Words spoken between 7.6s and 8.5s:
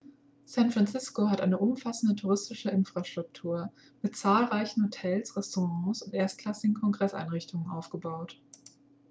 aufgebaut